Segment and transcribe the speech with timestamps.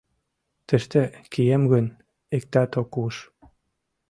[0.67, 1.01] Тыште
[1.31, 1.85] кием гын,
[2.37, 3.15] иктат ок уж.